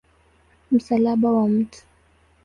[0.71, 1.83] Msalaba wa Mt.